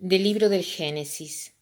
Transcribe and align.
Del 0.00 0.22
libro 0.22 0.48
del 0.48 0.62
Génesis. 0.62 1.54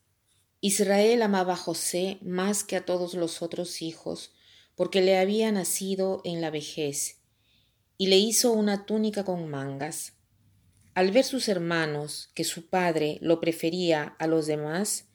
Israel 0.61 1.23
amaba 1.23 1.55
a 1.55 1.57
José 1.57 2.19
más 2.21 2.65
que 2.65 2.77
a 2.77 2.85
todos 2.85 3.15
los 3.15 3.41
otros 3.41 3.81
hijos, 3.81 4.35
porque 4.75 5.01
le 5.01 5.17
había 5.17 5.51
nacido 5.53 6.21
en 6.23 6.43
la 6.43 6.51
vejez, 6.51 7.23
y 7.97 8.09
le 8.09 8.19
hizo 8.19 8.53
una 8.53 8.85
túnica 8.85 9.25
con 9.25 9.49
mangas. 9.49 10.19
Al 10.93 11.13
ver 11.13 11.25
sus 11.25 11.49
hermanos 11.49 12.29
que 12.35 12.45
su 12.45 12.69
padre 12.69 13.17
lo 13.23 13.41
prefería 13.41 14.15
a 14.19 14.27
los 14.27 14.47
demás, 14.47 15.07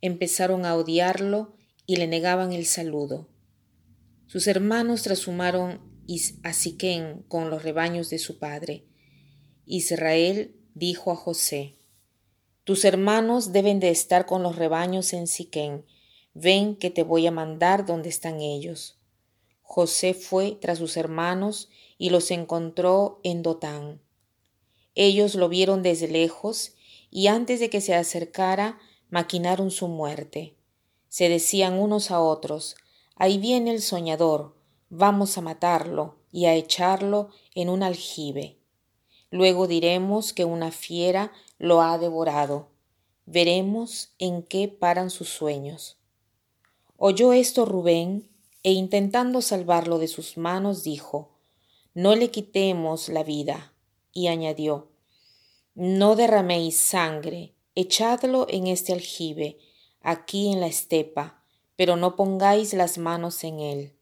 empezaron 0.00 0.64
a 0.64 0.74
odiarlo 0.74 1.54
y 1.84 1.96
le 1.96 2.06
negaban 2.06 2.54
el 2.54 2.64
saludo. 2.64 3.28
Sus 4.26 4.46
hermanos 4.46 5.02
trashumaron 5.02 5.82
a 6.44 6.54
Siquén 6.54 7.24
con 7.28 7.50
los 7.50 7.62
rebaños 7.62 8.08
de 8.08 8.18
su 8.18 8.38
padre. 8.38 8.86
Israel 9.66 10.56
dijo 10.72 11.12
a 11.12 11.16
José, 11.16 11.76
tus 12.64 12.84
hermanos 12.84 13.52
deben 13.52 13.80
de 13.80 13.90
estar 13.90 14.26
con 14.26 14.42
los 14.42 14.56
rebaños 14.56 15.12
en 15.12 15.26
Siquén. 15.26 15.84
Ven 16.34 16.76
que 16.76 16.90
te 16.90 17.02
voy 17.02 17.26
a 17.26 17.32
mandar 17.32 17.86
donde 17.86 18.08
están 18.08 18.40
ellos. 18.40 18.98
José 19.62 20.14
fue 20.14 20.58
tras 20.60 20.78
sus 20.78 20.96
hermanos 20.96 21.68
y 21.96 22.10
los 22.10 22.30
encontró 22.30 23.20
en 23.22 23.42
Dotán. 23.42 24.00
Ellos 24.94 25.34
lo 25.34 25.48
vieron 25.48 25.82
desde 25.82 26.08
lejos 26.08 26.74
y 27.10 27.28
antes 27.28 27.60
de 27.60 27.70
que 27.70 27.80
se 27.80 27.94
acercara 27.94 28.78
maquinaron 29.10 29.70
su 29.70 29.88
muerte. 29.88 30.54
Se 31.08 31.28
decían 31.28 31.78
unos 31.78 32.10
a 32.10 32.20
otros, 32.20 32.76
ahí 33.16 33.38
viene 33.38 33.72
el 33.72 33.82
soñador, 33.82 34.54
vamos 34.88 35.36
a 35.38 35.40
matarlo 35.40 36.16
y 36.32 36.46
a 36.46 36.54
echarlo 36.54 37.30
en 37.54 37.68
un 37.68 37.82
aljibe. 37.82 38.56
Luego 39.30 39.66
diremos 39.66 40.32
que 40.32 40.44
una 40.44 40.70
fiera 40.72 41.32
lo 41.60 41.82
ha 41.82 41.98
devorado. 41.98 42.68
Veremos 43.26 44.14
en 44.18 44.42
qué 44.42 44.66
paran 44.66 45.10
sus 45.10 45.28
sueños. 45.28 45.98
Oyó 46.96 47.34
esto 47.34 47.66
Rubén, 47.66 48.28
e 48.62 48.72
intentando 48.72 49.42
salvarlo 49.42 49.98
de 49.98 50.08
sus 50.08 50.38
manos, 50.38 50.84
dijo, 50.84 51.36
No 51.94 52.16
le 52.16 52.30
quitemos 52.30 53.10
la 53.10 53.22
vida. 53.22 53.74
Y 54.12 54.28
añadió, 54.28 54.88
No 55.74 56.16
derraméis 56.16 56.78
sangre, 56.78 57.52
echadlo 57.74 58.46
en 58.48 58.66
este 58.66 58.94
aljibe, 58.94 59.58
aquí 60.00 60.50
en 60.50 60.60
la 60.60 60.66
estepa, 60.66 61.44
pero 61.76 61.96
no 61.96 62.16
pongáis 62.16 62.72
las 62.72 62.96
manos 62.96 63.44
en 63.44 63.60
él. 63.60 63.92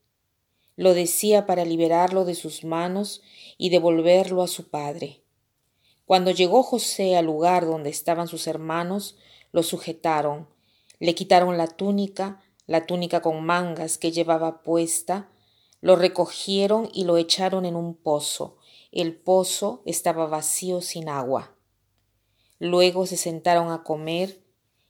Lo 0.77 0.95
decía 0.95 1.45
para 1.45 1.65
liberarlo 1.65 2.25
de 2.25 2.37
sus 2.37 2.63
manos 2.63 3.21
y 3.59 3.71
devolverlo 3.71 4.43
a 4.43 4.49
su 4.49 4.69
padre. 4.69 5.23
Cuando 6.09 6.31
llegó 6.31 6.63
José 6.63 7.19
al 7.19 7.27
lugar 7.27 7.67
donde 7.67 7.91
estaban 7.91 8.29
sus 8.29 8.47
hermanos, 8.47 9.19
lo 9.53 9.63
sujetaron, 9.63 10.49
le 11.01 11.15
quitaron 11.15 11.59
la 11.59 11.67
túnica, 11.67 12.41
la 12.67 12.87
túnica 12.87 13.21
con 13.21 13.45
mangas 13.45 13.99
que 13.99 14.11
llevaba 14.11 14.63
puesta, 14.63 15.29
lo 15.83 15.97
recogieron 15.97 16.89
y 16.95 17.05
lo 17.05 17.19
echaron 17.19 17.67
en 17.67 17.77
un 17.77 17.95
pozo. 17.95 18.57
El 18.91 19.17
pozo 19.17 19.83
estaba 19.85 20.25
vacío 20.25 20.81
sin 20.81 21.11
agua. 21.11 21.55
Luego 22.59 23.05
se 23.05 23.19
sentaron 23.19 23.71
a 23.71 23.83
comer 23.83 24.43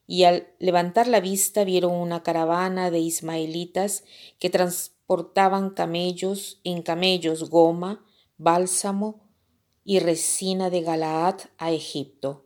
y 0.07 0.23
al 0.23 0.47
levantar 0.61 1.09
la 1.09 1.19
vista 1.19 1.65
vieron 1.65 1.95
una 1.95 2.23
caravana 2.23 2.93
de 2.93 3.01
ismaelitas 3.01 4.05
que 4.39 4.51
transportaban 4.51 5.71
camellos, 5.71 6.61
en 6.63 6.81
camellos 6.81 7.51
goma, 7.51 8.07
bálsamo, 8.37 9.28
y 9.89 10.01
resina 10.01 10.69
de 10.69 10.83
Galaad 10.83 11.37
a 11.57 11.73
Egipto. 11.73 12.45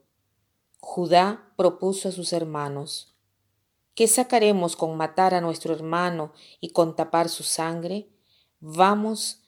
Judá 0.79 1.53
propuso 1.57 2.09
a 2.09 2.13
sus 2.13 2.33
hermanos, 2.33 3.17
¿qué 3.97 4.07
sacaremos 4.07 4.77
con 4.77 4.97
matar 4.97 5.35
a 5.35 5.41
nuestro 5.41 5.75
hermano 5.75 6.33
y 6.61 6.69
con 6.69 6.95
tapar 6.95 7.29
su 7.29 7.43
sangre? 7.43 8.09
Vamos 8.61 9.41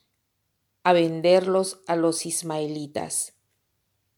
a 0.83 0.93
venderlos 0.93 1.83
a 1.87 1.95
los 1.95 2.27
ismaelitas, 2.27 3.35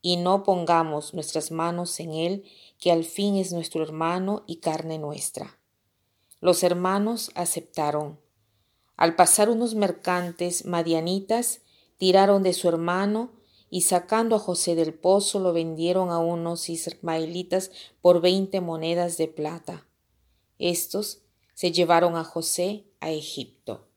y 0.00 0.16
no 0.16 0.42
pongamos 0.42 1.12
nuestras 1.12 1.50
manos 1.50 2.00
en 2.00 2.14
él, 2.14 2.44
que 2.78 2.92
al 2.92 3.04
fin 3.04 3.36
es 3.36 3.52
nuestro 3.52 3.82
hermano 3.82 4.42
y 4.46 4.60
carne 4.60 4.98
nuestra. 4.98 5.58
Los 6.40 6.62
hermanos 6.62 7.30
aceptaron. 7.34 8.18
Al 8.96 9.16
pasar 9.16 9.50
unos 9.50 9.74
mercantes 9.74 10.64
madianitas, 10.64 11.60
tiraron 11.98 12.42
de 12.42 12.54
su 12.54 12.70
hermano 12.70 13.36
y 13.70 13.82
sacando 13.82 14.36
a 14.36 14.38
José 14.38 14.74
del 14.74 14.94
pozo 14.94 15.40
lo 15.40 15.52
vendieron 15.52 16.10
a 16.10 16.18
unos 16.18 16.68
ismaelitas 16.68 17.70
por 18.00 18.20
veinte 18.20 18.60
monedas 18.60 19.16
de 19.16 19.28
plata. 19.28 19.86
Estos 20.58 21.22
se 21.54 21.72
llevaron 21.72 22.16
a 22.16 22.24
José 22.24 22.84
a 23.00 23.10
Egipto. 23.10 23.88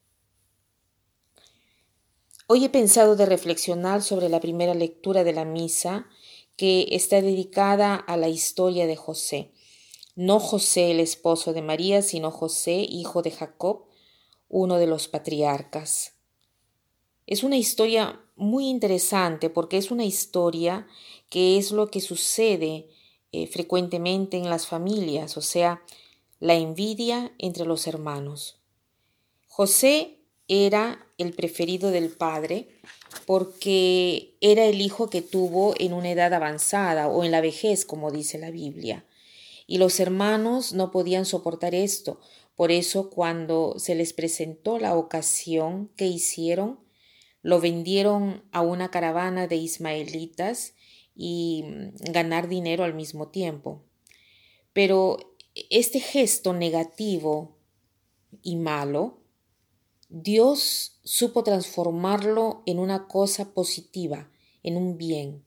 Hoy 2.47 2.65
he 2.65 2.69
pensado 2.69 3.15
de 3.15 3.27
reflexionar 3.27 4.01
sobre 4.01 4.27
la 4.27 4.39
primera 4.39 4.73
lectura 4.73 5.23
de 5.23 5.33
la 5.33 5.45
misa 5.45 6.07
que 6.55 6.87
está 6.91 7.21
dedicada 7.21 7.95
a 7.95 8.17
la 8.17 8.27
historia 8.27 8.87
de 8.87 8.95
José. 8.95 9.51
No 10.15 10.39
José 10.39 10.91
el 10.91 10.99
esposo 10.99 11.53
de 11.53 11.61
María, 11.61 12.01
sino 12.01 12.31
José, 12.31 12.85
hijo 12.89 13.21
de 13.21 13.31
Jacob, 13.31 13.85
uno 14.49 14.77
de 14.77 14.87
los 14.87 15.07
patriarcas. 15.07 16.15
Es 17.27 17.43
una 17.43 17.55
historia 17.55 18.19
muy 18.39 18.67
interesante 18.67 19.49
porque 19.49 19.77
es 19.77 19.91
una 19.91 20.05
historia 20.05 20.87
que 21.29 21.57
es 21.57 21.71
lo 21.71 21.91
que 21.91 22.01
sucede 22.01 22.87
eh, 23.31 23.47
frecuentemente 23.47 24.37
en 24.37 24.49
las 24.49 24.65
familias, 24.65 25.37
o 25.37 25.41
sea, 25.41 25.83
la 26.39 26.55
envidia 26.55 27.31
entre 27.37 27.65
los 27.65 27.85
hermanos. 27.85 28.57
José 29.47 30.19
era 30.47 31.05
el 31.17 31.33
preferido 31.33 31.91
del 31.91 32.09
padre 32.09 32.69
porque 33.25 34.35
era 34.41 34.65
el 34.65 34.81
hijo 34.81 35.09
que 35.09 35.21
tuvo 35.21 35.75
en 35.77 35.93
una 35.93 36.11
edad 36.11 36.33
avanzada 36.33 37.07
o 37.07 37.23
en 37.23 37.31
la 37.31 37.41
vejez, 37.41 37.85
como 37.85 38.11
dice 38.11 38.37
la 38.37 38.51
Biblia. 38.51 39.05
Y 39.67 39.77
los 39.77 39.99
hermanos 39.99 40.73
no 40.73 40.89
podían 40.89 41.25
soportar 41.25 41.75
esto. 41.75 42.19
Por 42.55 42.71
eso 42.71 43.09
cuando 43.09 43.75
se 43.77 43.95
les 43.95 44.13
presentó 44.13 44.79
la 44.79 44.95
ocasión 44.95 45.91
que 45.95 46.07
hicieron, 46.07 46.79
lo 47.41 47.59
vendieron 47.59 48.43
a 48.51 48.61
una 48.61 48.91
caravana 48.91 49.47
de 49.47 49.55
ismaelitas 49.55 50.73
y 51.15 51.63
mm, 51.65 52.11
ganar 52.11 52.47
dinero 52.47 52.83
al 52.83 52.93
mismo 52.93 53.29
tiempo. 53.29 53.83
Pero 54.73 55.17
este 55.69 55.99
gesto 55.99 56.53
negativo 56.53 57.57
y 58.41 58.55
malo, 58.55 59.19
Dios 60.09 60.99
supo 61.03 61.43
transformarlo 61.43 62.63
en 62.65 62.79
una 62.79 63.07
cosa 63.07 63.53
positiva, 63.53 64.29
en 64.63 64.77
un 64.77 64.97
bien 64.97 65.43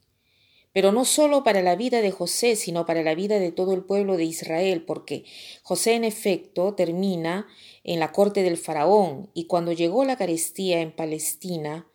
pero 0.73 0.91
no 0.91 1.05
solo 1.05 1.45
para 1.45 1.63
la 1.63 1.77
vida 1.77 2.01
de 2.01 2.11
José, 2.11 2.57
sino 2.57 2.87
para 2.87 3.03
la 3.03 3.15
vida 3.15 3.39
de 3.39 3.53
todo 3.53 3.75
el 3.75 3.85
pueblo 3.85 4.17
de 4.17 4.25
Israel, 4.25 4.83
porque 4.85 5.25
José 5.63 5.95
en 5.95 6.05
efecto 6.05 6.75
termina 6.75 7.47
en 7.85 8.01
la 8.01 8.13
corte 8.13 8.43
del 8.43 8.57
faraón, 8.57 9.31
y 9.35 9.45
cuando 9.45 9.73
llegó 9.73 10.05
la 10.05 10.17
carestía 10.17 10.81
en 10.81 10.93
Palestina 10.93 11.87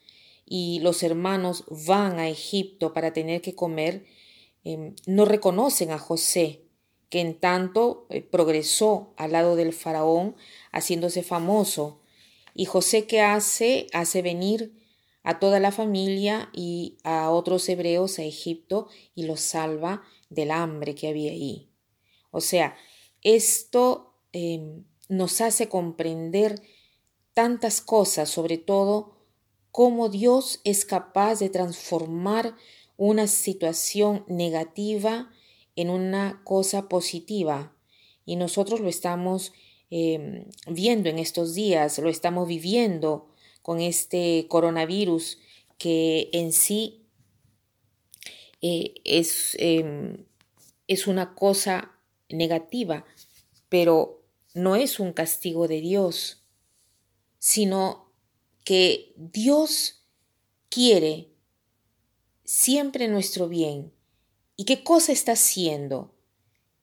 y 0.45 0.79
los 0.79 1.03
hermanos 1.03 1.65
van 1.87 2.19
a 2.19 2.29
Egipto 2.29 2.93
para 2.93 3.13
tener 3.13 3.41
que 3.41 3.55
comer, 3.55 4.05
em, 4.63 4.95
no 5.05 5.25
reconocen 5.25 5.91
a 5.91 5.97
José, 5.97 6.61
que 7.09 7.21
en 7.21 7.39
tanto 7.39 8.05
eh, 8.09 8.21
progresó 8.21 9.13
al 9.17 9.31
lado 9.31 9.55
del 9.55 9.73
faraón, 9.73 10.35
haciéndose 10.71 11.23
famoso. 11.23 11.99
Y 12.53 12.65
José 12.65 13.05
qué 13.05 13.21
hace? 13.21 13.87
Hace 13.93 14.21
venir 14.21 14.73
a 15.27 15.39
toda 15.39 15.59
la 15.59 15.73
familia 15.73 16.49
y 16.53 16.99
a 17.03 17.31
otros 17.31 17.67
hebreos 17.67 18.17
a 18.17 18.23
Egipto 18.23 18.87
y 19.13 19.23
los 19.23 19.41
salva 19.41 20.03
del 20.29 20.51
hambre 20.51 20.95
que 20.95 21.09
había 21.09 21.31
ahí. 21.31 21.69
O 22.31 22.39
sea, 22.39 22.77
esto 23.23 24.13
em, 24.31 24.85
nos 25.09 25.41
hace 25.41 25.67
comprender 25.67 26.61
tantas 27.33 27.81
cosas, 27.81 28.29
sobre 28.29 28.57
todo 28.57 29.17
cómo 29.69 30.07
Dios 30.07 30.61
es 30.63 30.85
capaz 30.85 31.39
de 31.39 31.49
transformar 31.49 32.55
una 32.95 33.27
situación 33.27 34.23
negativa 34.29 35.29
en 35.75 35.89
una 35.89 36.41
cosa 36.45 36.87
positiva. 36.87 37.75
Y 38.25 38.37
nosotros 38.37 38.79
lo 38.79 38.87
estamos 38.87 39.51
em, 39.89 40.45
viendo 40.67 41.09
en 41.09 41.19
estos 41.19 41.53
días, 41.53 41.99
lo 41.99 42.07
estamos 42.07 42.47
viviendo 42.47 43.26
con 43.67 43.81
este 43.81 44.45
coronavirus 44.47 45.39
que 45.77 46.29
en 46.31 46.53
sí 46.53 47.05
eh, 48.61 48.93
es, 49.03 49.57
em, 49.59 50.23
es 50.87 51.05
una 51.05 51.35
cosa 51.35 51.91
negativa, 52.29 53.03
pero 53.67 54.23
no 54.53 54.77
es 54.77 55.01
un 55.01 55.11
castigo 55.11 55.67
de 55.67 55.81
Dios, 55.81 56.45
sino 57.39 58.09
que 58.63 59.11
Dios 59.17 60.05
quiere 60.69 61.27
siempre 62.45 63.09
nuestro 63.09 63.49
bien. 63.49 63.91
¿Y 64.55 64.63
qué 64.63 64.81
cosa 64.81 65.11
está 65.11 65.33
haciendo? 65.33 66.13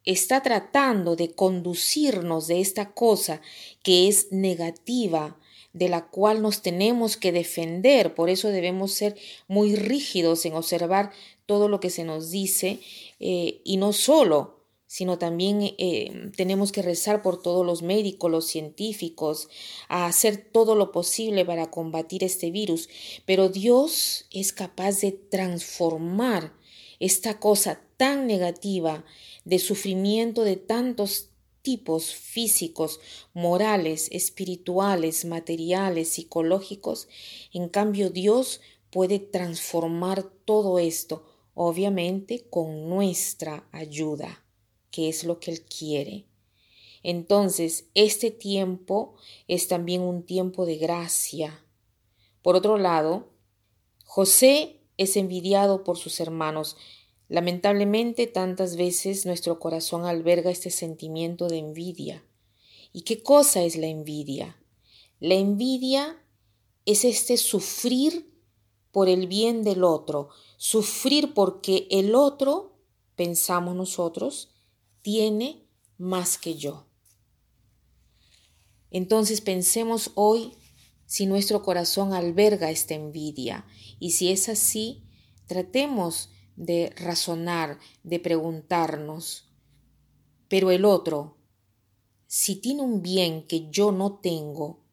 está 0.05 0.43
tratando 0.43 1.17
de 1.17 1.35
conducirnos 1.35 2.47
de 2.47 2.61
esta 2.61 2.93
cosa 2.93 3.41
que 3.83 4.07
es 4.07 4.31
negativa, 4.33 5.39
de 5.75 5.91
la 5.91 6.07
cual 6.07 6.41
nos 6.41 6.63
tenemos 6.63 7.19
que 7.19 7.33
defender. 7.33 8.15
Por 8.15 8.31
eso 8.31 8.49
debemos 8.49 8.93
ser 8.93 9.17
muy 9.47 9.77
rígidos 9.77 10.47
en 10.47 10.55
observar 10.55 11.13
todo 11.45 11.69
lo 11.69 11.81
que 11.81 11.91
se 11.91 12.05
nos 12.05 12.31
dice 12.31 12.81
eh, 13.21 13.61
y 13.65 13.77
no 13.77 13.93
solo 13.93 14.65
sino 14.95 15.19
también 15.19 15.75
eh, 15.77 16.31
tenemos 16.37 16.71
que 16.71 16.81
rezar 16.81 17.21
por 17.21 17.43
todos 17.43 17.67
los 17.67 17.83
médicos, 17.83 18.31
los 18.31 18.47
científicos, 18.47 19.49
a 19.89 20.07
hacer 20.07 20.37
todo 20.53 20.77
lo 20.77 20.93
posible 20.93 21.45
para 21.45 21.69
combatir 21.69 22.23
este 22.23 22.53
virus. 22.53 22.89
Pero 23.27 23.49
Dios 23.49 24.27
es 24.31 24.53
capaz 24.53 25.01
de 25.01 25.11
transformar 25.11 26.53
esta 27.01 27.41
cosa 27.41 27.81
tan 27.97 28.29
negativa 28.29 29.05
de 29.45 29.59
sufrimiento 29.59 30.45
de 30.45 30.55
tantos 30.55 31.31
tipos 31.65 32.15
físicos, 32.15 33.01
morales, 33.33 34.09
espirituales, 34.13 35.25
materiales, 35.25 36.11
psicológicos. 36.11 37.09
En 37.53 37.69
cambio, 37.69 38.11
Dios 38.11 38.61
puede 38.91 39.19
transformar 39.19 40.23
todo 40.45 40.79
esto, 40.79 41.25
obviamente 41.55 42.47
con 42.49 42.89
nuestra 42.89 43.67
ayuda 43.73 44.45
que 44.95 45.09
es 45.09 45.25
lo 45.25 45.41
que 45.41 45.51
Él 45.51 45.63
quiere. 45.63 46.25
Entonces, 47.03 47.89
este 47.95 48.31
tiempo 48.31 49.17
es 49.49 49.67
también 49.67 50.03
un 50.03 50.23
tiempo 50.23 50.67
de 50.67 50.77
gracia. 50.77 51.65
Por 52.43 52.55
otro 52.55 52.79
lado, 52.79 53.33
José 54.05 54.83
es 54.97 55.17
envidiado 55.17 55.83
por 55.83 55.99
sus 55.99 56.21
hermanos. 56.21 56.77
Lamentablemente, 57.35 58.29
tantas 58.29 58.77
veces 58.77 59.27
nuestro 59.27 59.59
corazón 59.59 60.05
alberga 60.05 60.53
este 60.53 60.71
sentimiento 60.71 61.49
de 61.49 61.59
envidia. 61.59 62.25
¿Y 62.93 63.01
qué 63.01 63.25
cosa 63.25 63.65
es 63.65 63.75
la 63.75 63.89
envidia? 63.89 64.57
La 65.19 65.35
envidia 65.35 66.17
es 66.87 67.05
este 67.05 67.37
sufrir 67.37 68.33
por 68.93 69.09
el 69.09 69.27
bien 69.27 69.65
del 69.65 69.83
otro, 69.83 70.29
sufrir 70.59 71.35
porque 71.35 71.89
el 71.91 72.15
otro, 72.15 72.79
pensamos 73.17 73.75
nosotros, 73.75 74.55
tiene 75.03 75.67
más 75.99 76.39
que 76.39 76.55
yo. 76.55 76.87
Entonces 78.93 79.41
pensemos 79.41 80.13
hoy 80.15 80.53
si 81.05 81.27
nuestro 81.27 81.65
corazón 81.65 82.13
alberga 82.13 82.71
esta 82.71 82.95
envidia 82.95 83.67
y 83.99 84.13
si 84.13 84.31
es 84.31 84.49
así, 84.49 85.03
tratemos 85.49 86.31
de 86.57 86.93
razonar, 86.97 87.79
de 88.03 88.21
preguntarnos, 88.21 89.49
pero 90.49 90.71
el 90.71 90.85
otro, 90.85 91.37
si 92.27 92.57
tiene 92.57 92.83
un 92.83 93.03
bien 93.03 93.47
que 93.47 93.71
yo 93.71 93.93
no 93.93 94.19
tengo, 94.19 94.85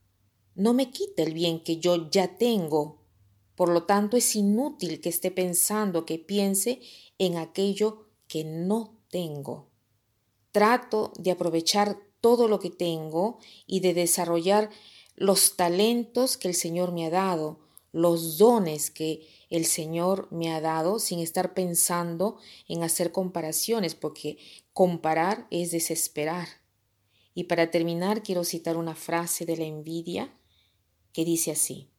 no 0.55 0.73
me 0.73 0.91
quita 0.91 1.23
el 1.23 1.33
bien 1.33 1.63
que 1.63 1.77
yo 1.77 2.09
ya 2.09 2.37
tengo. 2.37 3.01
Por 3.55 3.69
lo 3.69 3.83
tanto, 3.83 4.17
es 4.17 4.35
inútil 4.35 5.01
que 5.01 5.09
esté 5.09 5.31
pensando, 5.31 6.05
que 6.05 6.19
piense 6.19 6.81
en 7.17 7.37
aquello 7.37 8.07
que 8.27 8.43
no 8.43 8.97
tengo. 9.09 9.69
Trato 10.51 11.13
de 11.17 11.31
aprovechar 11.31 11.97
todo 12.21 12.47
lo 12.47 12.59
que 12.59 12.69
tengo 12.69 13.39
y 13.65 13.79
de 13.79 13.93
desarrollar 13.93 14.69
los 15.15 15.55
talentos 15.55 16.37
que 16.37 16.47
el 16.47 16.55
Señor 16.55 16.91
me 16.91 17.05
ha 17.05 17.09
dado, 17.09 17.59
los 17.91 18.37
dones 18.37 18.89
que 18.89 19.27
el 19.49 19.65
Señor 19.65 20.27
me 20.31 20.51
ha 20.51 20.61
dado 20.61 20.99
sin 20.99 21.19
estar 21.19 21.53
pensando 21.53 22.37
en 22.67 22.83
hacer 22.83 23.11
comparaciones, 23.11 23.95
porque 23.95 24.37
comparar 24.73 25.47
es 25.51 25.71
desesperar. 25.71 26.47
Y 27.33 27.45
para 27.45 27.71
terminar 27.71 28.23
quiero 28.23 28.43
citar 28.43 28.77
una 28.77 28.95
frase 28.95 29.45
de 29.45 29.57
la 29.57 29.65
envidia 29.65 30.33
que 31.13 31.25
dice 31.25 31.51
así, 31.51 31.89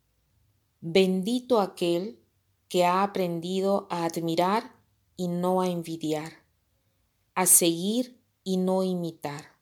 bendito 0.80 1.60
aquel 1.60 2.18
que 2.68 2.84
ha 2.84 3.02
aprendido 3.02 3.86
a 3.90 4.04
admirar 4.04 4.74
y 5.16 5.28
no 5.28 5.60
a 5.60 5.68
envidiar, 5.68 6.32
a 7.34 7.44
seguir 7.46 8.18
y 8.44 8.56
no 8.56 8.82
imitar, 8.82 9.56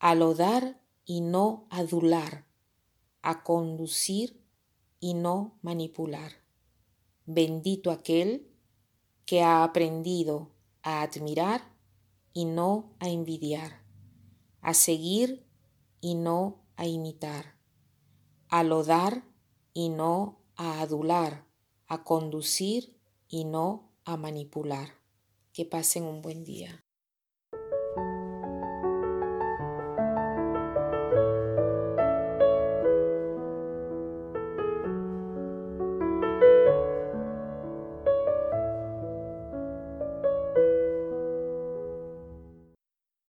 a 0.00 0.14
lodar 0.14 0.80
y 1.04 1.20
no 1.20 1.68
adular, 1.70 2.46
a 3.22 3.44
conducir 3.44 4.45
y 5.00 5.14
no 5.14 5.58
manipular. 5.62 6.32
Bendito 7.24 7.90
aquel 7.90 8.52
que 9.24 9.42
ha 9.42 9.64
aprendido 9.64 10.52
a 10.82 11.02
admirar 11.02 11.74
y 12.32 12.44
no 12.44 12.94
a 13.00 13.08
envidiar, 13.08 13.82
a 14.60 14.74
seguir 14.74 15.46
y 16.00 16.14
no 16.14 16.64
a 16.76 16.86
imitar, 16.86 17.58
a 18.48 18.62
lodar 18.62 19.24
y 19.72 19.88
no 19.88 20.44
a 20.54 20.80
adular, 20.80 21.46
a 21.86 22.04
conducir 22.04 22.96
y 23.28 23.44
no 23.44 23.92
a 24.04 24.16
manipular. 24.16 24.94
Que 25.52 25.64
pasen 25.64 26.04
un 26.04 26.20
buen 26.20 26.44
día. 26.44 26.85